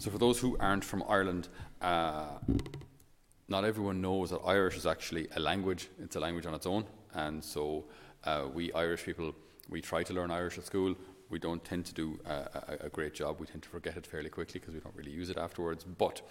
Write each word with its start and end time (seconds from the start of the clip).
So, 0.00 0.10
for 0.10 0.16
those 0.16 0.38
who 0.38 0.56
aren't 0.58 0.82
from 0.82 1.04
Ireland, 1.06 1.48
uh, 1.82 2.38
not 3.48 3.66
everyone 3.66 4.00
knows 4.00 4.30
that 4.30 4.38
Irish 4.38 4.78
is 4.78 4.86
actually 4.86 5.28
a 5.36 5.40
language. 5.40 5.90
It's 6.02 6.16
a 6.16 6.20
language 6.20 6.46
on 6.46 6.54
its 6.54 6.64
own. 6.64 6.86
And 7.12 7.44
so, 7.44 7.84
uh, 8.24 8.46
we 8.50 8.72
Irish 8.72 9.04
people, 9.04 9.34
we 9.68 9.82
try 9.82 10.02
to 10.02 10.14
learn 10.14 10.30
Irish 10.30 10.56
at 10.56 10.64
school. 10.64 10.94
We 11.28 11.38
don't 11.38 11.62
tend 11.62 11.84
to 11.84 11.92
do 11.92 12.18
a, 12.24 12.32
a, 12.32 12.86
a 12.86 12.88
great 12.88 13.12
job. 13.12 13.40
We 13.40 13.46
tend 13.46 13.62
to 13.64 13.68
forget 13.68 13.98
it 13.98 14.06
fairly 14.06 14.30
quickly 14.30 14.58
because 14.58 14.72
we 14.72 14.80
don't 14.80 14.96
really 14.96 15.10
use 15.10 15.28
it 15.28 15.36
afterwards. 15.36 15.84
But 15.84 16.22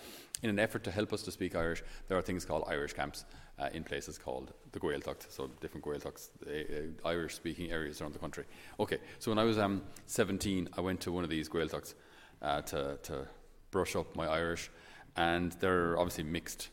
in 0.41 0.49
an 0.49 0.57
effort 0.57 0.83
to 0.85 0.91
help 0.91 1.13
us 1.13 1.21
to 1.21 1.31
speak 1.31 1.55
Irish, 1.55 1.83
there 2.07 2.17
are 2.17 2.23
things 2.23 2.45
called 2.45 2.63
Irish 2.67 2.93
camps 2.93 3.25
uh, 3.59 3.69
in 3.71 3.83
places 3.83 4.17
called 4.17 4.51
the 4.71 4.79
Gaeltacht, 4.79 5.31
so 5.31 5.47
different 5.61 5.85
Gaeltachts, 5.85 6.29
uh, 6.47 7.07
Irish 7.07 7.35
speaking 7.35 7.69
areas 7.69 8.01
around 8.01 8.15
the 8.15 8.19
country. 8.19 8.45
Okay, 8.79 8.97
so 9.19 9.29
when 9.29 9.37
I 9.37 9.43
was 9.43 9.59
um, 9.59 9.83
17, 10.07 10.69
I 10.75 10.81
went 10.81 11.01
to 11.01 11.11
one 11.11 11.23
of 11.23 11.29
these 11.29 11.47
Gaeltachts 11.47 11.93
uh, 12.41 12.61
to, 12.61 12.97
to 13.03 13.27
brush 13.71 13.95
up 13.95 14.15
my 14.15 14.27
Irish, 14.27 14.69
and 15.15 15.51
they're 15.53 15.97
obviously 15.97 16.23
mixed 16.23 16.69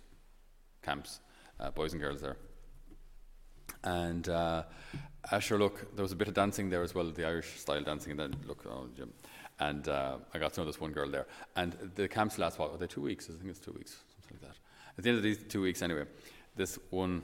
camps, 0.83 1.21
uh, 1.61 1.71
boys 1.71 1.93
and 1.93 2.01
girls 2.01 2.21
there. 2.21 2.37
And 3.85 4.29
uh, 4.29 4.65
sure, 5.41 5.59
look, 5.59 5.95
there 5.95 6.03
was 6.03 6.13
a 6.13 6.17
bit 6.17 6.29
of 6.29 6.35
dancing 6.35 6.71
there 6.71 6.83
as 6.83 6.95
well, 6.95 7.11
the 7.11 7.25
Irish 7.25 7.59
style 7.61 7.83
dancing, 7.83 8.13
and 8.13 8.21
then 8.21 8.37
look, 8.47 8.65
oh, 8.67 8.89
Jim. 8.97 9.13
And 9.59 9.89
uh, 9.89 10.19
I 10.35 10.39
got 10.39 10.53
to 10.55 10.61
know 10.61 10.67
this 10.67 10.81
one 10.81 10.93
girl 10.93 11.11
there. 11.11 11.27
And 11.55 11.73
the 11.95 12.09
camps 12.09 12.39
last, 12.39 12.59
what, 12.59 12.73
are 12.73 12.77
they 12.77 12.87
two 12.87 13.01
weeks? 13.01 13.29
I 13.31 13.39
think 13.39 13.51
it's 13.51 13.59
two 13.59 13.73
weeks, 13.73 13.97
something 14.21 14.39
like 14.43 14.53
that. 14.53 14.59
At 14.99 15.05
the 15.05 15.11
end 15.11 15.17
of 15.19 15.23
these 15.23 15.39
two 15.49 15.63
weeks, 15.63 15.83
anyway, 15.83 16.05
this 16.57 16.79
one 16.91 17.23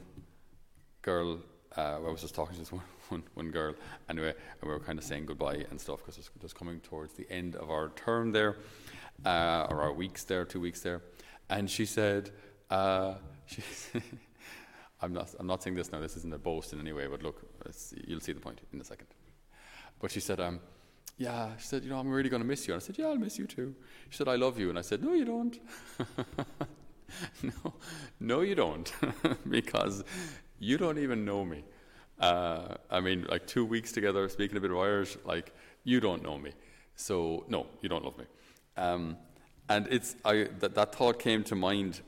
girl, 1.03 1.41
uh, 1.77 1.97
I 1.97 2.11
was 2.11 2.21
just 2.21 2.35
talking 2.35 2.55
to 2.55 2.61
this 2.61 2.73
one, 2.73 2.83
one, 3.09 3.23
one 3.35 3.51
girl, 3.51 3.75
anyway, 4.09 4.31
and 4.31 4.63
we 4.63 4.69
were 4.69 4.81
kind 4.81 4.99
of 4.99 5.05
saying 5.05 5.27
goodbye 5.27 5.65
and 5.71 5.81
stuff 5.81 5.99
because 5.99 6.17
it 6.17 6.31
was 6.35 6.43
just 6.43 6.55
coming 6.55 6.81
towards 6.81 7.15
the 7.15 7.31
end 7.31 7.57
of 7.57 7.71
our 7.71 7.91
term 7.91 8.33
there, 8.33 8.57
uh, 9.25 9.67
or 9.71 9.83
our 9.83 9.93
weeks 9.93 10.25
there, 10.25 10.45
two 10.45 10.61
weeks 10.61 10.81
there. 10.81 11.03
And 11.51 11.71
she 11.71 11.87
said, 11.87 12.31
uh, 12.71 13.15
she 13.47 13.63
I'm 15.03 15.13
not, 15.13 15.35
I'm 15.39 15.47
not 15.47 15.63
saying 15.63 15.75
this 15.75 15.91
now, 15.91 16.01
this 16.01 16.17
isn't 16.17 16.33
a 16.33 16.39
boast 16.39 16.73
in 16.73 16.81
any 16.81 16.93
way, 16.93 17.09
but 17.09 17.23
look, 17.23 17.43
you'll 18.07 18.21
see 18.21 18.33
the 18.33 18.41
point 18.41 18.61
in 18.73 18.81
a 18.81 18.85
second. 18.85 19.09
But 20.01 20.13
she 20.13 20.21
said, 20.21 20.39
um, 20.39 20.61
yeah, 21.19 21.51
she 21.59 21.67
said, 21.67 21.83
you 21.83 21.91
know, 21.91 21.99
I'm 21.99 22.09
really 22.09 22.29
going 22.29 22.43
to 22.43 22.49
miss 22.49 22.67
you. 22.67 22.75
And 22.75 22.83
I 22.83 22.87
said, 22.87 22.97
yeah, 22.99 23.07
I'll 23.07 23.17
miss 23.17 23.39
you 23.39 23.47
too. 23.47 23.75
She 24.11 24.17
said, 24.17 24.29
I 24.29 24.37
love 24.37 24.59
you. 24.59 24.71
And 24.71 24.79
I 24.79 24.83
said, 24.83 25.03
no, 25.03 25.13
you 25.13 25.25
don't. 25.25 25.59
no, 27.43 27.75
no, 28.21 28.41
you 28.41 28.55
don't, 28.55 28.93
because 29.49 30.05
you 30.59 30.79
don't 30.79 30.99
even 30.99 31.25
know 31.25 31.45
me. 31.45 31.65
Uh, 32.19 32.77
I 32.91 33.01
mean, 33.01 33.27
like 33.29 33.47
two 33.47 33.65
weeks 33.65 33.91
together, 33.91 34.29
speaking 34.29 34.57
a 34.57 34.61
bit 34.61 34.71
of 34.71 34.79
Irish, 34.79 35.17
like 35.25 35.53
you 35.83 35.99
don't 35.99 36.23
know 36.23 36.39
me. 36.39 36.53
So 36.95 37.45
no, 37.49 37.67
you 37.81 37.89
don't 37.89 38.05
love 38.05 38.17
me. 38.19 38.25
Um, 38.77 39.17
and 39.69 39.87
it's 39.91 40.17
I, 40.25 40.49
that, 40.61 40.75
that 40.75 40.95
thought 40.95 41.19
came 41.19 41.45
to 41.45 41.55
mind 41.55 42.01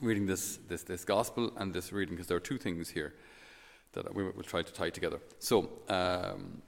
reading 0.00 0.26
this, 0.26 0.58
this, 0.68 0.82
this 0.82 1.04
gospel 1.04 1.52
and 1.56 1.72
this 1.72 1.92
reading, 1.92 2.14
because 2.14 2.26
there 2.26 2.36
are 2.36 2.40
two 2.40 2.58
things 2.58 2.90
here 2.90 3.14
that 3.92 4.14
we 4.14 4.24
will 4.24 4.42
try 4.42 4.62
to 4.62 4.72
tie 4.72 4.90
together. 4.90 5.20
So, 5.38 5.70
um, 5.88 6.62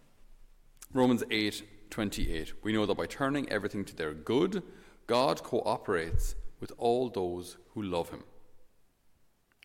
Romans 0.92 1.22
8 1.30 1.62
28. 1.90 2.52
We 2.62 2.72
know 2.72 2.84
that 2.84 2.96
by 2.96 3.06
turning 3.06 3.48
everything 3.50 3.84
to 3.86 3.96
their 3.96 4.12
good, 4.12 4.62
God 5.06 5.42
cooperates 5.42 6.34
with 6.60 6.70
all 6.76 7.08
those 7.08 7.56
who 7.70 7.82
love 7.82 8.10
Him, 8.10 8.24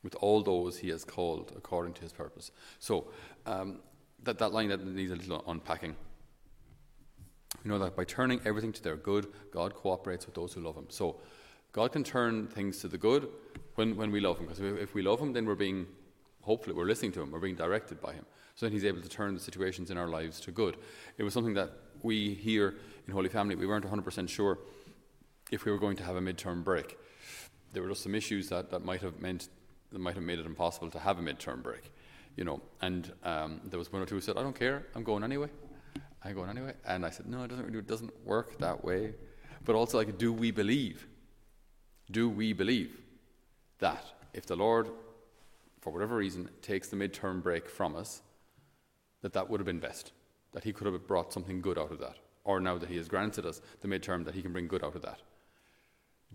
with 0.03 0.15
all 0.15 0.41
those 0.41 0.77
He 0.77 0.89
has 0.89 1.03
called 1.03 1.51
according 1.55 1.93
to 1.95 2.01
His 2.01 2.13
purpose. 2.13 2.51
So, 2.79 3.07
um, 3.45 3.79
that, 4.23 4.37
that 4.39 4.53
line 4.53 4.69
that 4.69 4.85
needs 4.85 5.11
a 5.11 5.15
little 5.15 5.43
unpacking. 5.47 5.95
We 7.63 7.69
know 7.69 7.79
that 7.79 7.95
by 7.95 8.03
turning 8.03 8.41
everything 8.45 8.71
to 8.73 8.83
their 8.83 8.95
good, 8.95 9.27
God 9.51 9.73
cooperates 9.73 10.25
with 10.25 10.35
those 10.35 10.53
who 10.53 10.61
love 10.61 10.75
Him. 10.75 10.87
So, 10.89 11.17
God 11.71 11.91
can 11.91 12.03
turn 12.03 12.47
things 12.47 12.79
to 12.81 12.87
the 12.87 12.97
good 12.97 13.27
when, 13.75 13.95
when 13.95 14.11
we 14.11 14.19
love 14.19 14.37
Him. 14.37 14.45
Because 14.45 14.59
if 14.59 14.93
we 14.93 15.01
love 15.01 15.19
Him, 15.19 15.33
then 15.33 15.45
we're 15.45 15.55
being, 15.55 15.87
hopefully, 16.41 16.75
we're 16.75 16.85
listening 16.85 17.11
to 17.13 17.21
Him, 17.21 17.31
we're 17.31 17.39
being 17.39 17.55
directed 17.55 18.01
by 18.01 18.13
Him. 18.13 18.25
So 18.55 18.65
then 18.65 18.73
He's 18.73 18.85
able 18.85 19.01
to 19.01 19.09
turn 19.09 19.33
the 19.33 19.39
situations 19.39 19.89
in 19.89 19.97
our 19.97 20.07
lives 20.07 20.39
to 20.41 20.51
good. 20.51 20.77
It 21.17 21.23
was 21.23 21.33
something 21.33 21.55
that 21.55 21.71
we 22.03 22.35
here 22.35 22.75
in 23.07 23.13
Holy 23.13 23.29
Family, 23.29 23.55
we 23.55 23.65
weren't 23.65 23.85
100% 23.85 24.29
sure 24.29 24.59
if 25.51 25.65
we 25.65 25.71
were 25.71 25.79
going 25.79 25.97
to 25.97 26.03
have 26.03 26.15
a 26.15 26.21
midterm 26.21 26.63
break. 26.63 26.97
There 27.73 27.81
were 27.81 27.89
just 27.89 28.03
some 28.03 28.15
issues 28.15 28.49
that, 28.49 28.69
that 28.71 28.83
might 28.83 29.01
have 29.01 29.19
meant, 29.19 29.49
that 29.91 29.99
might 29.99 30.15
have 30.15 30.23
made 30.23 30.39
it 30.39 30.45
impossible 30.45 30.89
to 30.91 30.99
have 30.99 31.19
a 31.19 31.21
midterm 31.21 31.63
break. 31.63 31.91
You 32.35 32.43
know, 32.43 32.61
and 32.81 33.11
um, 33.23 33.61
there 33.65 33.77
was 33.77 33.91
one 33.91 34.01
or 34.01 34.05
two 34.05 34.15
who 34.15 34.21
said, 34.21 34.37
I 34.37 34.41
don't 34.41 34.57
care, 34.57 34.87
I'm 34.95 35.03
going 35.03 35.23
anyway. 35.23 35.49
I'm 36.23 36.35
going 36.35 36.49
anyway. 36.49 36.73
And 36.85 37.05
I 37.05 37.09
said, 37.09 37.27
no, 37.27 37.43
it 37.43 37.49
doesn't, 37.49 37.75
it 37.75 37.87
doesn't 37.87 38.25
work 38.25 38.57
that 38.59 38.83
way. 38.83 39.13
But 39.65 39.75
also, 39.75 39.97
like, 39.97 40.17
do 40.17 40.31
we 40.31 40.51
believe? 40.51 41.07
Do 42.11 42.29
we 42.29 42.53
believe 42.53 42.97
that 43.79 44.05
if 44.33 44.45
the 44.45 44.55
Lord, 44.55 44.89
for 45.81 45.91
whatever 45.91 46.15
reason, 46.15 46.49
takes 46.61 46.89
the 46.89 46.95
midterm 46.95 47.41
break 47.41 47.69
from 47.69 47.95
us, 47.95 48.21
that 49.21 49.33
that 49.33 49.49
would 49.49 49.59
have 49.59 49.65
been 49.65 49.79
best? 49.79 50.11
That 50.53 50.63
He 50.63 50.73
could 50.73 50.87
have 50.87 51.07
brought 51.07 51.33
something 51.33 51.61
good 51.61 51.77
out 51.77 51.91
of 51.91 51.99
that? 51.99 52.17
Or 52.43 52.59
now 52.59 52.77
that 52.77 52.89
He 52.89 52.97
has 52.97 53.07
granted 53.07 53.45
us 53.45 53.61
the 53.81 53.87
midterm, 53.87 54.25
that 54.25 54.35
He 54.35 54.41
can 54.41 54.51
bring 54.51 54.67
good 54.67 54.83
out 54.83 54.95
of 54.95 55.01
that? 55.01 55.19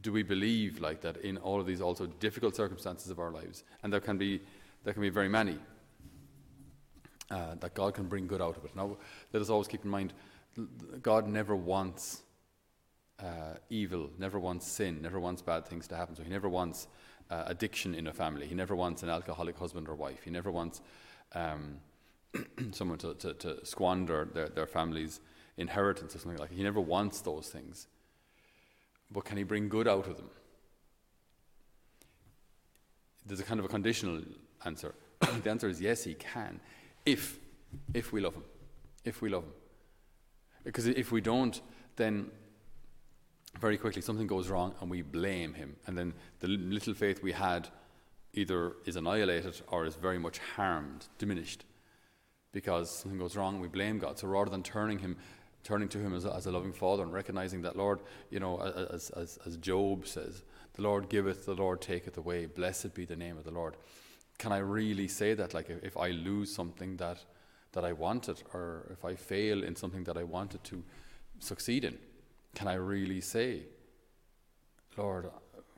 Do 0.01 0.13
we 0.13 0.23
believe 0.23 0.81
like 0.81 1.01
that 1.03 1.19
in 1.19 1.39
all 1.39 1.61
of 1.61 1.67
these 1.67 1.81
also 1.81 2.07
difficult 2.07 2.55
circumstances 2.57 3.11
of 3.11 3.19
our 3.19 3.31
lives? 3.31 3.65
And 3.83 3.93
there 3.93 4.01
can 4.01 4.17
be, 4.17 4.41
there 4.85 4.93
can 4.93 5.03
be 5.03 5.11
very 5.11 5.29
many. 5.29 5.59
Uh, 7.31 7.55
that 7.61 7.75
God 7.75 7.93
can 7.93 8.07
bring 8.07 8.27
good 8.27 8.41
out 8.41 8.57
of 8.57 8.65
it. 8.65 8.75
Now, 8.75 8.97
let 9.35 9.43
us 9.43 9.51
always 9.51 9.69
keep 9.69 9.85
in 9.85 9.91
mind 9.91 10.15
God 11.03 11.29
never 11.29 11.55
wants 11.55 12.23
uh, 13.21 13.55
evil, 13.71 14.11
never 14.19 14.39
wants 14.39 14.67
sin, 14.67 15.03
never 15.03 15.21
wants 15.21 15.43
bad 15.43 15.67
things 15.67 15.87
to 15.89 15.97
happen. 15.97 16.17
So 16.17 16.23
he 16.23 16.31
never 16.31 16.49
wants 16.49 16.87
uh, 17.31 17.45
addiction 17.47 17.95
in 17.95 18.07
a 18.07 18.13
family. 18.13 18.47
He 18.47 18.55
never 18.55 18.75
wants 18.75 19.03
an 19.03 19.11
alcoholic 19.11 19.59
husband 19.59 19.89
or 19.89 19.95
wife. 19.95 20.23
He 20.25 20.31
never 20.31 20.51
wants 20.51 20.81
um, 21.35 21.77
someone 22.71 22.99
to, 22.99 23.15
to, 23.15 23.35
to, 23.35 23.67
squander 23.67 24.29
their, 24.33 24.49
their 24.49 24.67
family's 24.67 25.21
inheritance 25.57 26.15
or 26.15 26.19
something 26.19 26.39
like 26.39 26.51
that. 26.51 26.57
He 26.57 26.63
never 26.63 26.81
wants 26.81 27.21
those 27.21 27.49
things. 27.49 27.89
But 29.11 29.25
can 29.25 29.37
he 29.37 29.43
bring 29.43 29.69
good 29.69 29.89
out 29.89 30.07
of 30.07 30.17
them? 30.17 30.31
There's 33.27 33.41
a 33.41 33.45
kind 33.45 33.61
of 33.61 33.67
a 33.67 33.69
conditional 33.69 34.23
answer. 34.65 34.95
the 35.43 35.51
answer 35.51 35.69
is 35.69 35.81
yes, 35.81 36.05
he 36.05 36.15
can, 36.15 36.61
if 37.13 37.39
if 37.95 38.13
we 38.13 38.21
love 38.21 38.35
him, 38.35 38.45
if 39.05 39.21
we 39.23 39.29
love 39.29 39.45
him. 39.45 39.53
Because 40.65 40.87
if 40.87 41.13
we 41.13 41.21
don't, 41.21 41.61
then 41.97 42.31
very 43.61 43.79
quickly 43.79 44.03
something 44.03 44.27
goes 44.27 44.49
wrong 44.49 44.75
and 44.81 44.91
we 44.91 45.03
blame 45.03 45.55
him. 45.55 45.77
And 45.87 45.97
then 45.97 46.15
the 46.41 46.49
little 46.49 46.95
faith 46.95 47.23
we 47.23 47.33
had 47.33 47.69
either 48.35 48.73
is 48.85 48.97
annihilated 48.97 49.61
or 49.69 49.87
is 49.87 49.95
very 49.97 50.19
much 50.19 50.39
harmed, 50.57 51.07
diminished. 51.19 51.65
Because 52.53 52.91
something 52.91 53.19
goes 53.19 53.37
wrong, 53.37 53.61
we 53.61 53.69
blame 53.69 53.99
God. 53.99 54.19
So 54.19 54.29
rather 54.29 54.51
than 54.51 54.63
turning 54.63 54.99
him, 54.99 55.17
turning 55.65 55.89
to 55.89 55.99
him 55.99 56.15
as 56.15 56.25
a, 56.25 56.35
as 56.35 56.47
a 56.47 56.53
loving 56.53 56.73
father 56.73 57.03
and 57.03 57.13
recognizing 57.13 57.63
that, 57.63 57.77
Lord, 57.77 58.01
you 58.31 58.41
know, 58.41 58.59
as, 58.61 59.11
as, 59.11 59.39
as 59.47 59.57
Job 59.59 60.07
says, 60.07 60.43
the 60.75 60.83
Lord 60.83 61.09
giveth, 61.09 61.47
the 61.47 61.55
Lord 61.55 61.81
taketh 61.81 62.17
away. 62.17 62.47
Blessed 62.47 62.95
be 62.95 63.05
the 63.05 63.17
name 63.17 63.37
of 63.37 63.45
the 63.45 63.51
Lord. 63.51 63.77
Can 64.39 64.53
I 64.53 64.59
really 64.59 65.09
say 65.09 65.35
that? 65.35 65.53
Like, 65.53 65.69
if 65.69 65.97
I 65.97 66.11
lose 66.11 66.55
something 66.55 66.97
that, 66.99 67.19
that 67.73 67.85
I 67.85 67.93
wanted, 67.93 68.43
or 68.55 68.87
if 68.93 69.05
I 69.05 69.15
fail 69.15 69.65
in 69.65 69.75
something 69.75 70.05
that 70.05 70.17
I 70.17 70.23
wanted 70.23 70.63
to 70.65 70.83
succeed 71.41 71.85
in, 71.85 71.99
can 72.55 72.69
I 72.69 72.75
really 72.75 73.21
say, 73.21 73.63
Lord, 74.97 75.31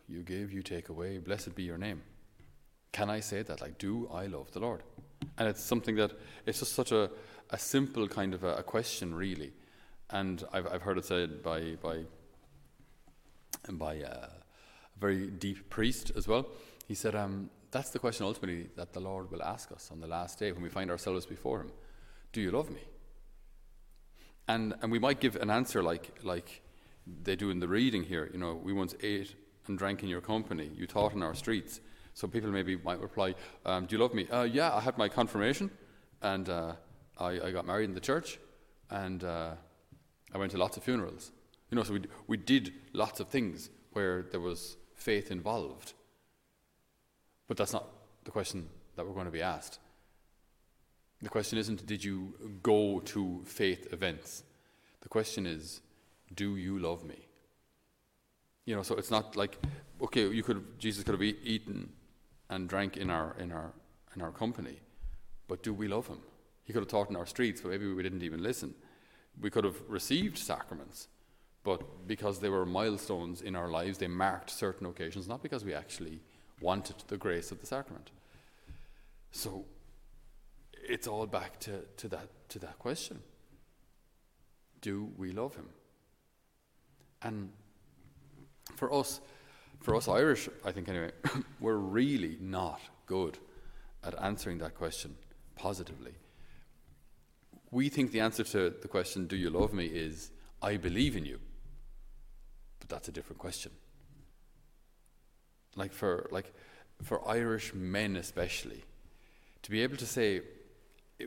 you 0.08 0.22
give, 0.22 0.52
you 0.52 0.62
take 0.62 0.88
away, 0.88 1.18
blessed 1.18 1.54
be 1.54 1.62
your 1.62 1.78
name? 1.78 2.02
Can 2.92 3.08
I 3.08 3.20
say 3.20 3.42
that? 3.42 3.60
Like, 3.60 3.78
do 3.78 4.08
I 4.12 4.26
love 4.26 4.50
the 4.52 4.60
Lord? 4.60 4.82
And 5.38 5.48
it's 5.48 5.62
something 5.62 5.96
that, 5.96 6.12
it's 6.44 6.58
just 6.58 6.74
such 6.74 6.92
a, 6.92 7.10
a 7.50 7.58
simple 7.58 8.08
kind 8.08 8.34
of 8.34 8.44
a, 8.44 8.56
a 8.56 8.62
question, 8.62 9.14
really. 9.14 9.52
And 10.10 10.44
I've, 10.52 10.66
I've 10.66 10.82
heard 10.82 10.98
it 10.98 11.04
said 11.04 11.42
by, 11.42 11.76
by, 11.82 12.00
by 13.70 13.94
a 13.94 14.28
very 14.98 15.28
deep 15.28 15.70
priest 15.70 16.12
as 16.16 16.26
well. 16.26 16.48
He 16.88 16.94
said, 16.94 17.14
um, 17.14 17.48
that's 17.70 17.90
the 17.90 17.98
question 17.98 18.26
ultimately 18.26 18.68
that 18.76 18.92
the 18.92 19.00
Lord 19.00 19.30
will 19.30 19.42
ask 19.42 19.70
us 19.72 19.90
on 19.92 20.00
the 20.00 20.06
last 20.06 20.38
day 20.38 20.52
when 20.52 20.62
we 20.62 20.68
find 20.68 20.90
ourselves 20.90 21.26
before 21.26 21.60
Him. 21.60 21.72
Do 22.32 22.40
you 22.40 22.50
love 22.50 22.70
me? 22.70 22.82
And, 24.48 24.74
and 24.82 24.90
we 24.90 24.98
might 24.98 25.20
give 25.20 25.36
an 25.36 25.50
answer 25.50 25.82
like, 25.82 26.10
like 26.24 26.62
they 27.22 27.36
do 27.36 27.50
in 27.50 27.60
the 27.60 27.68
reading 27.68 28.02
here. 28.02 28.28
You 28.32 28.38
know, 28.38 28.54
we 28.54 28.72
once 28.72 28.94
ate 29.02 29.34
and 29.68 29.78
drank 29.78 30.02
in 30.02 30.08
your 30.08 30.20
company. 30.20 30.70
You 30.74 30.86
taught 30.86 31.12
in 31.12 31.22
our 31.22 31.34
streets. 31.34 31.80
So 32.14 32.26
people 32.26 32.50
maybe 32.50 32.76
might 32.76 33.00
reply, 33.00 33.34
um, 33.64 33.86
Do 33.86 33.96
you 33.96 34.02
love 34.02 34.14
me? 34.14 34.28
Uh, 34.28 34.42
yeah, 34.42 34.74
I 34.74 34.80
had 34.80 34.98
my 34.98 35.08
confirmation 35.08 35.70
and 36.22 36.48
uh, 36.48 36.72
I, 37.18 37.40
I, 37.40 37.50
got 37.50 37.66
married 37.66 37.88
in 37.88 37.94
the 37.94 38.00
church 38.00 38.38
and 38.90 39.22
uh, 39.24 39.52
I 40.34 40.38
went 40.38 40.50
to 40.52 40.58
lots 40.58 40.76
of 40.76 40.82
funerals. 40.82 41.30
You 41.70 41.76
know, 41.76 41.84
so 41.84 41.94
we, 41.94 42.02
we 42.26 42.36
did 42.36 42.72
lots 42.92 43.20
of 43.20 43.28
things 43.28 43.70
where 43.92 44.26
there 44.30 44.40
was 44.40 44.76
faith 44.94 45.30
involved. 45.30 45.94
But 47.50 47.56
that's 47.56 47.72
not 47.72 47.88
the 48.22 48.30
question 48.30 48.68
that 48.94 49.04
we're 49.04 49.12
going 49.12 49.26
to 49.26 49.32
be 49.32 49.42
asked. 49.42 49.80
The 51.20 51.28
question 51.28 51.58
isn't, 51.58 51.84
did 51.84 52.04
you 52.04 52.32
go 52.62 53.00
to 53.06 53.42
faith 53.44 53.92
events? 53.92 54.44
The 55.00 55.08
question 55.08 55.46
is, 55.46 55.80
do 56.32 56.54
you 56.54 56.78
love 56.78 57.02
me? 57.04 57.18
You 58.66 58.76
know, 58.76 58.84
so 58.84 58.94
it's 58.94 59.10
not 59.10 59.34
like 59.34 59.58
okay, 60.00 60.28
you 60.28 60.44
could 60.44 60.78
Jesus 60.78 61.02
could 61.02 61.14
have 61.14 61.22
eaten 61.24 61.90
and 62.50 62.68
drank 62.68 62.96
in 62.96 63.10
our 63.10 63.34
in 63.40 63.50
our 63.50 63.72
in 64.14 64.22
our 64.22 64.30
company, 64.30 64.78
but 65.48 65.64
do 65.64 65.74
we 65.74 65.88
love 65.88 66.06
him? 66.06 66.20
He 66.62 66.72
could 66.72 66.82
have 66.82 66.88
taught 66.88 67.10
in 67.10 67.16
our 67.16 67.26
streets, 67.26 67.62
but 67.62 67.70
maybe 67.70 67.92
we 67.92 68.04
didn't 68.04 68.22
even 68.22 68.44
listen. 68.44 68.74
We 69.40 69.50
could 69.50 69.64
have 69.64 69.82
received 69.88 70.38
sacraments, 70.38 71.08
but 71.64 72.06
because 72.06 72.38
they 72.38 72.48
were 72.48 72.64
milestones 72.64 73.42
in 73.42 73.56
our 73.56 73.68
lives, 73.68 73.98
they 73.98 74.06
marked 74.06 74.50
certain 74.50 74.86
occasions, 74.86 75.26
not 75.26 75.42
because 75.42 75.64
we 75.64 75.74
actually 75.74 76.20
wanted 76.60 76.96
the 77.08 77.16
grace 77.16 77.50
of 77.50 77.60
the 77.60 77.66
sacrament. 77.66 78.10
So 79.32 79.64
it's 80.82 81.06
all 81.06 81.26
back 81.26 81.58
to, 81.60 81.82
to, 81.98 82.08
that, 82.08 82.28
to 82.50 82.58
that 82.60 82.78
question 82.78 83.20
Do 84.80 85.10
we 85.16 85.32
love 85.32 85.54
him? 85.54 85.68
And 87.22 87.50
for 88.76 88.92
us, 88.92 89.20
for 89.80 89.94
us 89.94 90.08
Irish, 90.08 90.48
I 90.64 90.72
think 90.72 90.88
anyway, 90.88 91.10
we're 91.60 91.74
really 91.74 92.38
not 92.40 92.80
good 93.06 93.38
at 94.02 94.14
answering 94.22 94.58
that 94.58 94.74
question 94.74 95.16
positively. 95.56 96.14
We 97.70 97.88
think 97.88 98.10
the 98.10 98.20
answer 98.20 98.42
to 98.42 98.70
the 98.70 98.88
question, 98.88 99.26
Do 99.26 99.36
you 99.36 99.50
love 99.50 99.72
me? 99.72 99.86
is 99.86 100.30
I 100.62 100.76
believe 100.76 101.16
in 101.16 101.24
you. 101.24 101.38
But 102.80 102.88
that's 102.88 103.08
a 103.08 103.12
different 103.12 103.38
question. 103.38 103.72
Like 105.76 105.92
for 105.92 106.28
like 106.30 106.52
for 107.02 107.26
Irish 107.28 107.72
men 107.74 108.16
especially, 108.16 108.84
to 109.62 109.70
be 109.70 109.82
able 109.82 109.96
to 109.96 110.06
say 110.06 110.42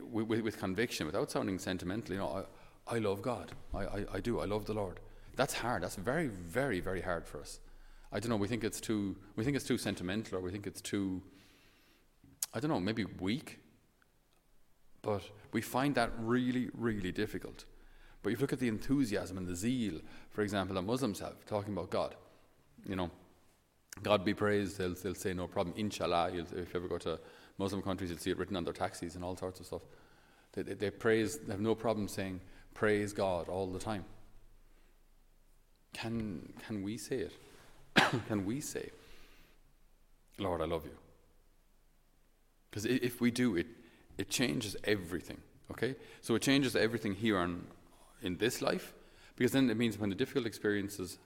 with, 0.02 0.40
with 0.40 0.58
conviction, 0.58 1.06
without 1.06 1.30
sounding 1.30 1.58
sentimental, 1.58 2.14
you 2.14 2.20
know, 2.20 2.46
I, 2.88 2.96
I 2.96 2.98
love 2.98 3.22
God. 3.22 3.52
I, 3.72 3.84
I, 3.84 4.04
I 4.14 4.20
do. 4.20 4.40
I 4.40 4.44
love 4.44 4.66
the 4.66 4.74
Lord. 4.74 5.00
That's 5.36 5.54
hard. 5.54 5.82
That's 5.82 5.96
very, 5.96 6.28
very, 6.28 6.80
very 6.80 7.00
hard 7.00 7.26
for 7.26 7.40
us. 7.40 7.60
I 8.12 8.20
don't 8.20 8.30
know. 8.30 8.36
We 8.36 8.48
think 8.48 8.64
it's 8.64 8.80
too. 8.80 9.16
We 9.36 9.44
think 9.44 9.56
it's 9.56 9.66
too 9.66 9.78
sentimental, 9.78 10.38
or 10.38 10.40
we 10.40 10.50
think 10.50 10.66
it's 10.66 10.80
too. 10.80 11.22
I 12.52 12.60
don't 12.60 12.70
know. 12.70 12.80
Maybe 12.80 13.04
weak. 13.04 13.60
But 15.02 15.22
we 15.52 15.60
find 15.60 15.94
that 15.96 16.10
really, 16.18 16.70
really 16.72 17.12
difficult. 17.12 17.64
But 18.22 18.32
if 18.32 18.38
you 18.38 18.42
look 18.42 18.54
at 18.54 18.58
the 18.58 18.68
enthusiasm 18.68 19.36
and 19.36 19.46
the 19.46 19.54
zeal, 19.54 20.00
for 20.30 20.40
example, 20.40 20.74
that 20.76 20.82
Muslims 20.82 21.20
have 21.20 21.44
talking 21.44 21.74
about 21.74 21.90
God, 21.90 22.14
you 22.88 22.96
know, 22.96 23.10
God 24.02 24.24
be 24.24 24.34
praised. 24.34 24.78
They'll, 24.78 24.94
they'll 24.94 25.14
say 25.14 25.34
no 25.34 25.46
problem. 25.46 25.74
Inshallah. 25.76 26.32
if 26.34 26.52
you 26.52 26.66
ever 26.74 26.88
go 26.88 26.98
to 26.98 27.18
Muslim 27.58 27.82
countries, 27.82 28.10
you'll 28.10 28.18
see 28.18 28.30
it 28.30 28.38
written 28.38 28.56
on 28.56 28.64
their 28.64 28.72
taxis 28.72 29.14
and 29.14 29.24
all 29.24 29.36
sorts 29.36 29.60
of 29.60 29.66
stuff. 29.66 29.82
They, 30.52 30.62
they, 30.62 30.74
they 30.74 30.90
praise. 30.90 31.38
They 31.38 31.52
have 31.52 31.60
no 31.60 31.74
problem 31.74 32.08
saying 32.08 32.40
praise 32.74 33.12
God 33.12 33.48
all 33.48 33.66
the 33.66 33.78
time. 33.78 34.04
Can 35.92 36.52
can 36.66 36.82
we 36.82 36.98
say 36.98 37.16
it? 37.16 37.32
can 38.28 38.44
we 38.44 38.60
say, 38.60 38.90
Lord, 40.38 40.60
I 40.60 40.64
love 40.64 40.84
you? 40.84 40.96
Because 42.70 42.86
if 42.86 43.20
we 43.20 43.30
do, 43.30 43.56
it 43.56 43.66
it 44.18 44.28
changes 44.28 44.76
everything. 44.84 45.38
Okay, 45.70 45.94
so 46.20 46.34
it 46.34 46.42
changes 46.42 46.76
everything 46.76 47.14
here 47.14 47.38
on 47.38 47.66
in 48.22 48.36
this 48.38 48.60
life, 48.60 48.92
because 49.36 49.52
then 49.52 49.70
it 49.70 49.76
means 49.76 49.98
when 49.98 50.10
the 50.10 50.16
difficult 50.16 50.46
experiences 50.46 51.18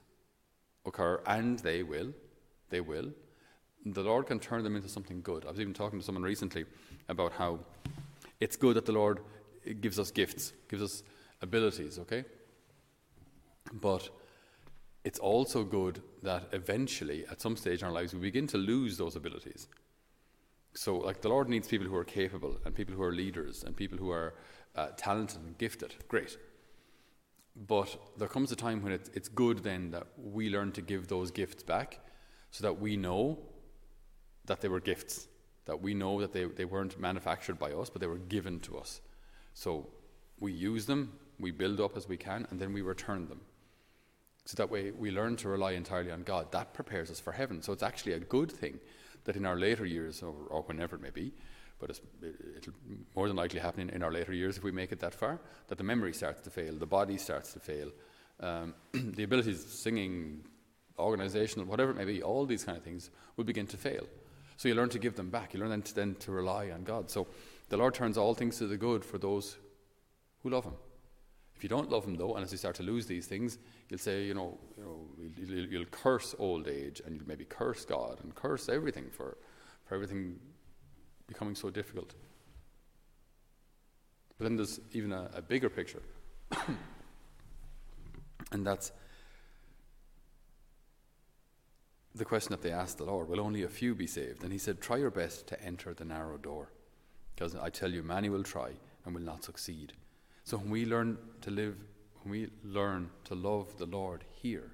occur, 0.85 1.21
and 1.25 1.59
they 1.59 1.83
will, 1.83 2.13
they 2.69 2.81
will, 2.81 3.11
the 3.85 4.01
Lord 4.01 4.27
can 4.27 4.39
turn 4.39 4.63
them 4.63 4.75
into 4.75 4.89
something 4.89 5.21
good. 5.21 5.45
I 5.45 5.51
was 5.51 5.59
even 5.59 5.73
talking 5.73 5.99
to 5.99 6.05
someone 6.05 6.23
recently 6.23 6.65
about 7.07 7.33
how 7.33 7.59
it's 8.39 8.55
good 8.55 8.75
that 8.75 8.85
the 8.85 8.91
Lord 8.91 9.19
gives 9.81 9.99
us 9.99 10.11
gifts, 10.11 10.53
gives 10.69 10.81
us 10.81 11.03
abilities, 11.41 11.99
okay? 11.99 12.25
But 13.73 14.09
it's 15.03 15.19
also 15.19 15.63
good 15.63 16.01
that 16.23 16.49
eventually, 16.51 17.25
at 17.31 17.41
some 17.41 17.55
stage 17.55 17.81
in 17.81 17.87
our 17.87 17.93
lives, 17.93 18.13
we 18.13 18.19
begin 18.19 18.47
to 18.47 18.57
lose 18.57 18.97
those 18.97 19.15
abilities. 19.15 19.67
So, 20.73 20.97
like, 20.97 21.21
the 21.21 21.29
Lord 21.29 21.49
needs 21.49 21.67
people 21.67 21.87
who 21.87 21.95
are 21.95 22.03
capable 22.03 22.57
and 22.65 22.75
people 22.75 22.95
who 22.95 23.03
are 23.03 23.11
leaders 23.11 23.63
and 23.63 23.75
people 23.75 23.97
who 23.97 24.11
are 24.11 24.35
uh, 24.75 24.89
talented 24.97 25.41
and 25.41 25.57
gifted. 25.57 25.95
Great. 26.07 26.37
But 27.55 27.97
there 28.17 28.27
comes 28.27 28.51
a 28.51 28.55
time 28.55 28.81
when 28.83 28.91
it's, 28.91 29.09
it's 29.13 29.29
good 29.29 29.63
then 29.63 29.91
that 29.91 30.07
we 30.17 30.49
learn 30.49 30.71
to 30.73 30.81
give 30.81 31.07
those 31.07 31.31
gifts 31.31 31.63
back 31.63 31.99
so 32.51 32.63
that 32.63 32.79
we 32.79 32.97
know 32.97 33.39
that 34.45 34.61
they 34.61 34.67
were 34.67 34.79
gifts, 34.79 35.27
that 35.65 35.81
we 35.81 35.93
know 35.93 36.21
that 36.21 36.33
they, 36.33 36.45
they 36.45 36.65
weren't 36.65 36.99
manufactured 36.99 37.59
by 37.59 37.71
us, 37.71 37.89
but 37.89 38.01
they 38.01 38.07
were 38.07 38.17
given 38.17 38.59
to 38.61 38.77
us. 38.77 39.01
So 39.53 39.87
we 40.39 40.51
use 40.51 40.85
them, 40.85 41.13
we 41.39 41.51
build 41.51 41.79
up 41.79 41.95
as 41.95 42.07
we 42.07 42.17
can, 42.17 42.47
and 42.49 42.59
then 42.59 42.73
we 42.73 42.81
return 42.81 43.27
them. 43.27 43.41
So 44.45 44.55
that 44.55 44.71
way 44.71 44.91
we 44.91 45.11
learn 45.11 45.35
to 45.37 45.49
rely 45.49 45.73
entirely 45.73 46.11
on 46.11 46.23
God. 46.23 46.51
That 46.51 46.73
prepares 46.73 47.11
us 47.11 47.19
for 47.19 47.31
heaven. 47.31 47.61
So 47.61 47.71
it's 47.71 47.83
actually 47.83 48.13
a 48.13 48.19
good 48.19 48.51
thing 48.51 48.79
that 49.25 49.35
in 49.35 49.45
our 49.45 49.57
later 49.57 49.85
years, 49.85 50.23
or, 50.23 50.33
or 50.49 50.63
whenever 50.63 50.95
it 50.95 51.01
may 51.01 51.11
be, 51.11 51.33
but 51.79 51.99
it'll 52.57 52.73
more 53.15 53.27
than 53.27 53.37
likely 53.37 53.59
happen 53.59 53.81
in, 53.81 53.89
in, 53.89 54.03
our 54.03 54.11
later 54.11 54.33
years 54.33 54.57
if 54.57 54.63
we 54.63 54.71
make 54.71 54.91
it 54.91 54.99
that 54.99 55.13
far, 55.13 55.39
that 55.67 55.77
the 55.77 55.83
memory 55.83 56.13
starts 56.13 56.41
to 56.41 56.49
fail, 56.49 56.73
the 56.73 56.85
body 56.85 57.17
starts 57.17 57.53
to 57.53 57.59
fail, 57.59 57.91
um, 58.39 58.73
the 58.93 59.23
abilities, 59.23 59.63
of 59.63 59.71
singing, 59.71 60.43
organizational, 60.99 61.65
whatever 61.65 61.91
it 61.91 61.97
may 61.97 62.05
be, 62.05 62.21
all 62.21 62.45
these 62.45 62.63
kind 62.63 62.77
of 62.77 62.83
things 62.83 63.09
will 63.37 63.43
begin 63.43 63.67
to 63.67 63.77
fail. 63.77 64.05
So 64.57 64.67
you 64.67 64.75
learn 64.75 64.89
to 64.89 64.99
give 64.99 65.15
them 65.15 65.29
back. 65.29 65.53
You 65.53 65.61
learn 65.61 65.69
then 65.69 65.81
to, 65.83 65.95
then 65.95 66.15
to 66.15 66.31
rely 66.31 66.69
on 66.71 66.83
God. 66.83 67.09
So 67.09 67.27
the 67.69 67.77
Lord 67.77 67.93
turns 67.93 68.17
all 68.17 68.33
things 68.33 68.57
to 68.57 68.67
the 68.67 68.77
good 68.77 69.05
for 69.05 69.17
those 69.17 69.57
who 70.43 70.49
love 70.49 70.65
Him. 70.65 70.73
If 71.55 71.63
you 71.63 71.69
don't 71.69 71.89
love 71.89 72.05
Him, 72.05 72.15
though, 72.15 72.35
and 72.35 72.43
as 72.43 72.51
you 72.51 72.57
start 72.57 72.75
to 72.75 72.83
lose 72.83 73.05
these 73.05 73.25
things, 73.25 73.57
you'll 73.89 73.99
say, 73.99 74.23
you 74.23 74.33
know, 74.33 74.57
you 74.77 74.83
know 74.83 75.07
you'll, 75.37 75.65
you'll 75.67 75.85
curse 75.85 76.35
old 76.39 76.67
age, 76.67 77.01
and 77.05 77.15
you'll 77.15 77.27
maybe 77.27 77.45
curse 77.45 77.85
God 77.85 78.19
and 78.23 78.35
curse 78.35 78.69
everything 78.69 79.09
for, 79.09 79.37
for 79.85 79.95
everything 79.95 80.39
becoming 81.27 81.55
so 81.55 81.69
difficult. 81.69 82.13
But 84.37 84.45
then 84.45 84.55
there's 84.55 84.79
even 84.93 85.11
a, 85.11 85.29
a 85.35 85.41
bigger 85.41 85.69
picture, 85.69 86.01
and 88.51 88.65
that's 88.65 88.91
the 92.15 92.25
question 92.25 92.51
that 92.51 92.61
they 92.61 92.71
asked 92.71 92.97
the 92.97 93.05
Lord, 93.05 93.29
will 93.29 93.39
only 93.39 93.63
a 93.63 93.69
few 93.69 93.93
be 93.93 94.07
saved? 94.07 94.43
And 94.43 94.51
he 94.51 94.57
said, 94.57 94.81
try 94.81 94.97
your 94.97 95.11
best 95.11 95.47
to 95.47 95.63
enter 95.63 95.93
the 95.93 96.05
narrow 96.05 96.37
door. 96.37 96.71
Because 97.35 97.55
I 97.55 97.69
tell 97.69 97.91
you, 97.91 98.03
many 98.03 98.29
will 98.29 98.43
try 98.43 98.71
and 99.05 99.13
will 99.13 99.21
not 99.21 99.43
succeed. 99.43 99.93
So 100.43 100.57
when 100.57 100.69
we 100.69 100.85
learn 100.85 101.17
to 101.41 101.51
live, 101.51 101.75
when 102.23 102.31
we 102.31 102.49
learn 102.63 103.09
to 103.25 103.35
love 103.35 103.77
the 103.77 103.85
Lord 103.85 104.23
here, 104.41 104.71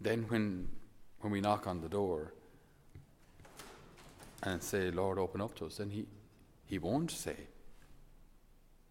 then 0.00 0.24
when, 0.28 0.68
when 1.20 1.32
we 1.32 1.40
knock 1.40 1.66
on 1.66 1.80
the 1.80 1.88
door 1.88 2.32
and 4.42 4.62
say, 4.62 4.90
Lord, 4.90 5.18
open 5.18 5.40
up 5.40 5.54
to 5.56 5.66
us, 5.66 5.76
then 5.76 5.90
he, 5.90 6.06
he 6.66 6.78
won't 6.78 7.10
say, 7.10 7.36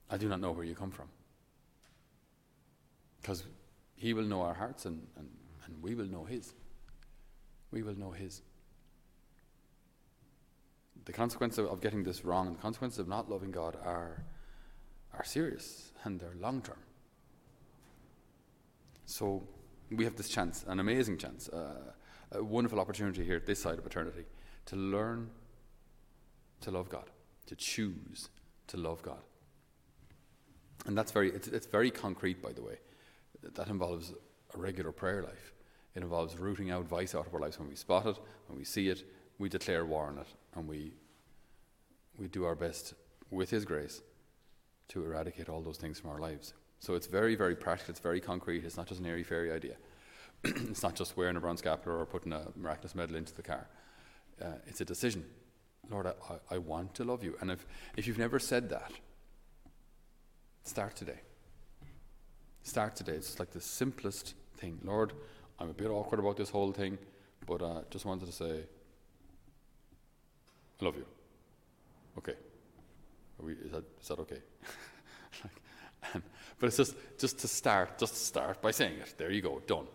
I 0.09 0.17
do 0.17 0.27
not 0.27 0.39
know 0.39 0.51
where 0.51 0.65
you 0.65 0.75
come 0.75 0.91
from. 0.91 1.09
Because 3.21 3.43
he 3.95 4.13
will 4.13 4.23
know 4.23 4.41
our 4.41 4.53
hearts 4.53 4.85
and, 4.85 5.05
and, 5.17 5.29
and 5.65 5.83
we 5.83 5.93
will 5.95 6.05
know 6.05 6.23
his 6.23 6.53
we 7.71 7.83
will 7.83 7.97
know 7.97 8.11
His. 8.11 8.41
The 11.05 11.13
consequences 11.13 11.67
of 11.67 11.81
getting 11.81 12.03
this 12.03 12.25
wrong, 12.25 12.47
and 12.47 12.55
the 12.57 12.61
consequences 12.61 12.99
of 12.99 13.07
not 13.07 13.29
loving 13.29 13.51
God 13.51 13.77
are, 13.83 14.23
are 15.13 15.23
serious 15.23 15.93
and 16.03 16.19
they're 16.19 16.35
long 16.39 16.61
term. 16.61 16.79
So 19.05 19.47
we 19.89 20.03
have 20.03 20.15
this 20.15 20.27
chance, 20.27 20.65
an 20.67 20.79
amazing 20.79 21.17
chance, 21.17 21.47
uh, 21.49 21.93
a 22.33 22.43
wonderful 22.43 22.79
opportunity 22.79 23.23
here 23.23 23.37
at 23.37 23.45
this 23.45 23.61
side 23.61 23.79
of 23.79 23.85
eternity 23.85 24.25
to 24.65 24.75
learn 24.75 25.29
to 26.61 26.71
love 26.71 26.89
God, 26.89 27.09
to 27.45 27.55
choose 27.55 28.29
to 28.67 28.77
love 28.77 29.01
God. 29.01 29.21
And 30.85 30.97
that's 30.97 31.11
very, 31.11 31.31
it's, 31.31 31.47
it's 31.47 31.67
very 31.67 31.91
concrete, 31.91 32.41
by 32.41 32.51
the 32.51 32.61
way. 32.61 32.77
That 33.43 33.67
involves 33.69 34.13
a 34.53 34.57
regular 34.57 34.91
prayer 34.91 35.23
life. 35.23 35.53
It 35.95 36.03
involves 36.03 36.37
rooting 36.37 36.71
out 36.71 36.85
vice 36.85 37.15
out 37.15 37.27
of 37.27 37.33
our 37.33 37.39
lives. 37.39 37.59
When 37.59 37.69
we 37.69 37.75
spot 37.75 38.05
it, 38.05 38.17
when 38.47 38.57
we 38.57 38.63
see 38.63 38.89
it, 38.89 39.03
we 39.39 39.49
declare 39.49 39.85
war 39.85 40.07
on 40.07 40.17
it, 40.19 40.27
and 40.55 40.67
we, 40.67 40.93
we 42.17 42.27
do 42.27 42.45
our 42.45 42.55
best 42.55 42.93
with 43.31 43.49
His 43.49 43.65
grace 43.65 44.01
to 44.89 45.03
eradicate 45.03 45.49
all 45.49 45.61
those 45.61 45.77
things 45.77 45.99
from 45.99 46.11
our 46.11 46.19
lives. 46.19 46.53
So 46.79 46.93
it's 46.93 47.07
very, 47.07 47.35
very 47.35 47.55
practical, 47.55 47.91
it's 47.91 47.99
very 47.99 48.21
concrete, 48.21 48.63
it's 48.63 48.77
not 48.77 48.87
just 48.87 48.99
an 48.99 49.05
airy 49.07 49.23
fairy 49.23 49.51
idea. 49.51 49.75
it's 50.43 50.83
not 50.83 50.95
just 50.95 51.17
wearing 51.17 51.35
a 51.35 51.39
brown 51.39 51.57
scapular 51.57 51.97
or 51.97 52.05
putting 52.05 52.31
a 52.31 52.47
miraculous 52.55 52.95
medal 52.95 53.15
into 53.15 53.33
the 53.33 53.41
car. 53.41 53.67
Uh, 54.41 54.53
it's 54.67 54.81
a 54.81 54.85
decision. 54.85 55.25
Lord, 55.89 56.07
I, 56.07 56.13
I 56.51 56.57
want 56.57 56.93
to 56.95 57.03
love 57.03 57.23
you. 57.23 57.35
And 57.41 57.49
if, 57.49 57.65
if 57.95 58.07
you've 58.07 58.17
never 58.17 58.39
said 58.39 58.69
that, 58.69 58.91
start 60.63 60.95
today. 60.95 61.19
Start 62.61 62.95
today. 62.95 63.13
It's 63.13 63.39
like 63.39 63.51
the 63.51 63.61
simplest 63.61 64.35
thing. 64.57 64.79
Lord, 64.83 65.13
I'm 65.59 65.69
a 65.69 65.73
bit 65.73 65.87
awkward 65.87 66.19
about 66.19 66.37
this 66.37 66.49
whole 66.49 66.71
thing, 66.71 66.97
but 67.45 67.61
uh, 67.61 67.81
just 67.89 68.05
wanted 68.05 68.25
to 68.25 68.31
say, 68.31 68.63
I 70.79 70.85
love 70.85 70.95
you. 70.95 71.05
Okay. 72.17 72.35
We, 73.39 73.53
is, 73.53 73.71
that, 73.71 73.83
is 74.01 74.07
that 74.07 74.19
okay? 74.19 74.39
like, 75.43 76.23
but 76.59 76.67
it's 76.67 76.77
just, 76.77 76.95
just 77.17 77.39
to 77.39 77.47
start, 77.47 77.97
just 77.97 78.13
to 78.13 78.19
start 78.19 78.61
by 78.61 78.71
saying 78.71 78.99
it. 78.99 79.15
There 79.17 79.31
you 79.31 79.41
go, 79.41 79.61
done. 79.65 79.87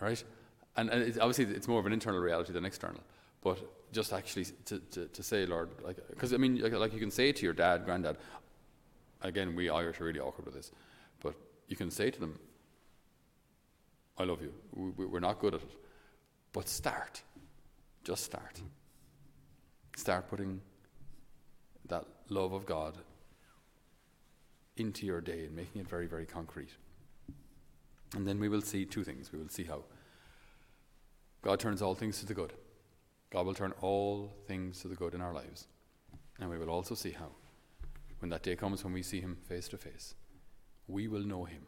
right? 0.00 0.22
And, 0.76 0.90
and 0.90 1.02
it's, 1.02 1.18
obviously, 1.18 1.54
it's 1.54 1.68
more 1.68 1.80
of 1.80 1.86
an 1.86 1.92
internal 1.92 2.20
reality 2.20 2.52
than 2.52 2.64
external. 2.64 3.00
But 3.42 3.58
just 3.92 4.12
actually 4.12 4.46
to, 4.66 4.78
to, 4.78 5.06
to 5.06 5.22
say, 5.22 5.46
Lord, 5.46 5.70
like, 5.82 5.96
because 6.10 6.32
I 6.32 6.36
mean, 6.36 6.60
like, 6.60 6.72
like 6.72 6.92
you 6.92 7.00
can 7.00 7.10
say 7.10 7.32
to 7.32 7.42
your 7.42 7.54
dad, 7.54 7.84
granddad, 7.84 8.18
again, 9.22 9.54
we 9.54 9.70
Irish 9.70 10.00
are 10.00 10.04
really 10.04 10.20
awkward 10.20 10.46
with 10.46 10.54
this, 10.54 10.70
but 11.22 11.34
you 11.68 11.76
can 11.76 11.90
say 11.90 12.10
to 12.10 12.20
them, 12.20 12.38
I 14.18 14.24
love 14.24 14.42
you. 14.42 14.52
We, 14.72 15.06
we're 15.06 15.20
not 15.20 15.38
good 15.38 15.54
at 15.54 15.62
it. 15.62 15.70
But 16.52 16.68
start. 16.68 17.22
Just 18.04 18.24
start. 18.24 18.60
Start 19.96 20.28
putting 20.28 20.60
that 21.88 22.04
love 22.28 22.52
of 22.52 22.66
God 22.66 22.96
into 24.76 25.06
your 25.06 25.20
day 25.20 25.44
and 25.44 25.54
making 25.54 25.80
it 25.80 25.88
very, 25.88 26.06
very 26.06 26.26
concrete. 26.26 26.70
And 28.14 28.26
then 28.26 28.38
we 28.38 28.48
will 28.48 28.62
see 28.62 28.84
two 28.84 29.04
things. 29.04 29.32
We 29.32 29.38
will 29.38 29.48
see 29.48 29.64
how 29.64 29.84
God 31.42 31.60
turns 31.60 31.82
all 31.82 31.94
things 31.94 32.20
to 32.20 32.26
the 32.26 32.34
good. 32.34 32.52
God 33.30 33.46
will 33.46 33.54
turn 33.54 33.72
all 33.80 34.32
things 34.46 34.80
to 34.80 34.88
the 34.88 34.94
good 34.94 35.14
in 35.14 35.20
our 35.20 35.34
lives. 35.34 35.66
And 36.40 36.48
we 36.48 36.58
will 36.58 36.70
also 36.70 36.94
see 36.94 37.10
how, 37.10 37.30
when 38.20 38.30
that 38.30 38.42
day 38.42 38.56
comes 38.56 38.84
when 38.84 38.92
we 38.92 39.02
see 39.02 39.20
Him 39.20 39.36
face 39.48 39.68
to 39.68 39.76
face, 39.76 40.14
we 40.86 41.08
will 41.08 41.24
know 41.24 41.44
Him. 41.44 41.62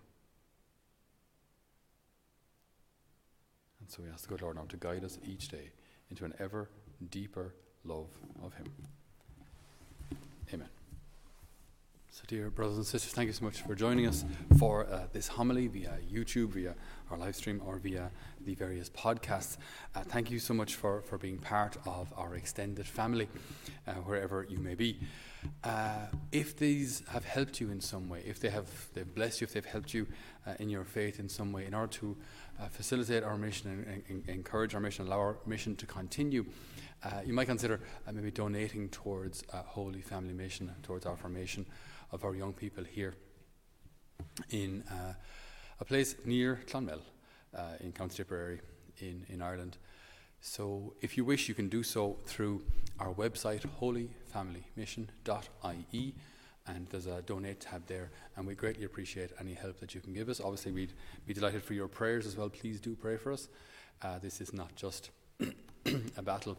And 3.81 3.91
so 3.91 4.03
we 4.03 4.11
ask 4.11 4.23
the 4.25 4.29
good 4.29 4.43
Lord 4.43 4.57
now 4.57 4.67
to 4.69 4.77
guide 4.77 5.05
us 5.05 5.19
each 5.25 5.49
day 5.49 5.71
into 6.11 6.25
an 6.25 6.35
ever 6.39 6.69
deeper 7.11 7.55
love 7.85 8.09
of 8.43 8.55
Him. 8.55 8.67
Amen. 10.53 10.69
So, 12.13 12.25
dear 12.27 12.51
brothers 12.51 12.77
and 12.77 12.87
sisters, 12.87 13.13
thank 13.13 13.29
you 13.29 13.33
so 13.33 13.45
much 13.45 13.63
for 13.63 13.75
joining 13.75 14.07
us 14.07 14.25
for 14.59 14.87
uh, 14.87 15.07
this 15.13 15.29
homily 15.29 15.69
via 15.69 15.99
YouTube, 16.13 16.51
via 16.51 16.75
our 17.11 17.19
live 17.19 17.37
stream, 17.37 17.61
or 17.67 17.79
via 17.79 18.11
the 18.45 18.55
various 18.55 18.89
podcasts. 18.91 19.57
Uh, 19.95 20.01
thank 20.03 20.31
you 20.31 20.39
so 20.39 20.55
much 20.55 20.75
for, 20.75 21.03
for 21.03 21.19
being 21.19 21.39
part 21.39 21.77
of 21.87 22.13
our 22.17 22.35
extended 22.35 22.87
family, 22.87 23.29
uh, 23.87 23.93
wherever 23.93 24.47
you 24.49 24.59
may 24.59 24.75
be. 24.75 24.99
Uh, 25.65 26.07
if 26.33 26.57
these 26.57 27.03
have 27.09 27.25
helped 27.25 27.61
you 27.61 27.71
in 27.71 27.81
some 27.81 28.09
way, 28.09 28.23
if 28.27 28.41
they 28.41 28.51
have 28.51 28.69
they've 28.95 29.15
blessed 29.15 29.41
you, 29.41 29.47
if 29.47 29.53
they've 29.55 29.65
helped 29.65 29.95
you 29.95 30.07
uh, 30.47 30.53
in 30.59 30.69
your 30.69 30.85
faith 30.85 31.19
in 31.19 31.29
some 31.29 31.53
way, 31.53 31.67
in 31.67 31.75
order 31.75 31.93
to 31.93 32.17
uh, 32.61 32.67
facilitate 32.69 33.23
our 33.23 33.37
mission 33.37 33.71
and, 33.71 33.87
and, 33.87 34.05
and, 34.09 34.29
encourage 34.29 34.75
our 34.75 34.81
mission, 34.81 35.07
allow 35.07 35.19
our 35.19 35.39
mission 35.47 35.75
to 35.77 35.87
continue, 35.87 36.45
you 37.25 37.33
might 37.33 37.47
consider 37.47 37.81
maybe 38.13 38.31
donating 38.31 38.89
towards 38.91 39.43
Holy 39.51 40.03
Family 40.03 40.35
Mission, 40.35 40.71
towards 40.83 41.07
our 41.07 41.17
formation 41.17 41.65
of 42.13 42.25
our 42.25 42.35
young 42.35 42.53
people 42.53 42.85
here 42.85 43.15
in 44.51 44.83
uh, 44.91 45.15
a 45.81 45.85
place 45.85 46.15
near 46.25 46.61
Clonmel 46.67 47.01
uh, 47.57 47.77
in 47.81 47.93
County 47.93 48.17
Tipperary 48.17 48.61
in, 48.99 49.25
in 49.29 49.41
Ireland. 49.43 49.77
So 50.41 50.95
if 51.01 51.17
you 51.17 51.25
wish, 51.25 51.49
you 51.49 51.55
can 51.55 51.69
do 51.69 51.83
so 51.83 52.19
through 52.27 52.63
our 52.99 53.15
website, 53.15 53.65
holyfamilymission.ie, 53.81 56.15
and 56.67 56.87
there's 56.91 57.07
a 57.07 57.23
donate 57.23 57.61
tab 57.61 57.87
there, 57.87 58.11
and 58.37 58.47
we 58.47 58.55
greatly 58.55 58.85
appreciate 58.85 59.31
any 59.41 59.55
help 59.55 59.81
that 59.81 59.95
you 59.95 60.01
can 60.01 60.13
give 60.13 60.29
us. 60.29 60.41
Obviously, 60.41 60.73
we'd 60.73 60.93
be 61.27 61.35
delighted 61.35 61.63
for 61.63 61.75
your 61.75 61.89
prayers 61.89 62.27
as 62.27 62.37
well. 62.37 62.51
Please 62.51 62.81
do 62.81 62.95
pray 62.95 63.17
for 63.17 63.33
us. 63.33 63.49
Uh, 64.03 64.19
this 64.19 64.41
is 64.41 64.53
not 64.53 64.75
just 64.77 65.11
a 66.17 66.23
battle 66.23 66.57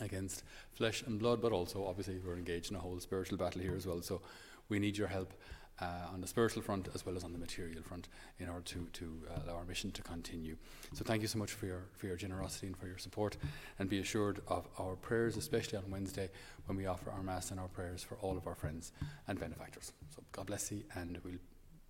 against 0.00 0.42
flesh 0.72 1.02
and 1.02 1.18
blood, 1.18 1.40
but 1.40 1.52
also 1.52 1.86
obviously 1.86 2.18
we're 2.26 2.36
engaged 2.36 2.70
in 2.70 2.76
a 2.76 2.80
whole 2.80 2.98
spiritual 2.98 3.38
battle 3.38 3.60
here 3.60 3.76
as 3.76 3.86
well. 3.86 4.02
So 4.02 4.20
we 4.68 4.78
need 4.78 4.98
your 4.98 5.08
help 5.08 5.32
uh, 5.80 6.12
on 6.12 6.20
the 6.20 6.26
spiritual 6.26 6.62
front 6.62 6.88
as 6.94 7.04
well 7.04 7.16
as 7.16 7.24
on 7.24 7.32
the 7.32 7.38
material 7.38 7.82
front 7.82 8.08
in 8.38 8.48
order 8.48 8.62
to, 8.62 8.86
to 8.92 9.22
uh, 9.28 9.40
allow 9.44 9.58
our 9.58 9.64
mission 9.64 9.90
to 9.92 10.02
continue. 10.02 10.56
So 10.92 11.04
thank 11.04 11.22
you 11.22 11.28
so 11.28 11.38
much 11.38 11.52
for 11.52 11.66
your, 11.66 11.84
for 11.94 12.06
your 12.06 12.16
generosity 12.16 12.68
and 12.68 12.76
for 12.76 12.86
your 12.86 12.98
support. 12.98 13.36
And 13.78 13.88
be 13.88 13.98
assured 13.98 14.40
of 14.48 14.66
our 14.78 14.96
prayers, 14.96 15.36
especially 15.36 15.78
on 15.78 15.90
Wednesday 15.90 16.30
when 16.66 16.76
we 16.76 16.86
offer 16.86 17.10
our 17.10 17.22
Mass 17.22 17.50
and 17.50 17.60
our 17.60 17.68
prayers 17.68 18.02
for 18.02 18.16
all 18.16 18.36
of 18.36 18.46
our 18.46 18.54
friends 18.54 18.92
and 19.26 19.38
benefactors. 19.38 19.92
So 20.14 20.22
God 20.32 20.46
bless 20.46 20.70
you, 20.70 20.82
and 20.94 21.18
we'll 21.24 21.34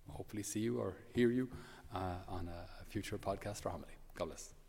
hopefully 0.09 0.43
see 0.43 0.61
you 0.61 0.79
or 0.79 0.95
hear 1.13 1.29
you 1.29 1.49
uh, 1.93 2.15
on 2.27 2.49
a 2.49 2.85
future 2.85 3.17
podcast 3.17 3.65
or 3.65 3.69
homily. 3.69 3.93
God 4.17 4.25
bless. 4.25 4.64